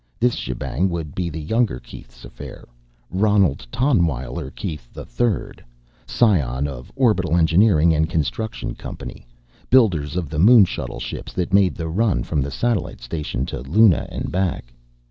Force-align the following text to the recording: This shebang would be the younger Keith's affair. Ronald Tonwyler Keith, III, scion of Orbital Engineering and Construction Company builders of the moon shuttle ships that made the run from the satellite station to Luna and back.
This 0.19 0.33
shebang 0.33 0.89
would 0.89 1.13
be 1.13 1.29
the 1.29 1.39
younger 1.39 1.79
Keith's 1.79 2.25
affair. 2.25 2.67
Ronald 3.11 3.67
Tonwyler 3.71 4.49
Keith, 4.49 4.89
III, 4.97 5.63
scion 6.07 6.67
of 6.67 6.91
Orbital 6.95 7.35
Engineering 7.37 7.93
and 7.93 8.09
Construction 8.09 8.73
Company 8.73 9.27
builders 9.69 10.15
of 10.17 10.27
the 10.31 10.39
moon 10.39 10.65
shuttle 10.65 10.99
ships 10.99 11.33
that 11.33 11.53
made 11.53 11.75
the 11.75 11.87
run 11.87 12.23
from 12.23 12.41
the 12.41 12.49
satellite 12.49 13.01
station 13.01 13.45
to 13.45 13.59
Luna 13.61 14.07
and 14.09 14.31
back. 14.31 14.73